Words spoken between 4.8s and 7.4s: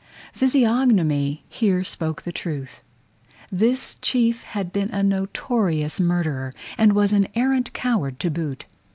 a notorious murderer, and was an